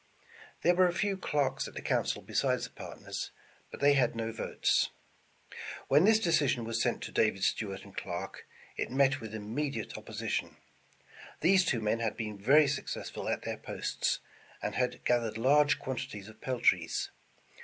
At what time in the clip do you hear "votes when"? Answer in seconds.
4.31-6.05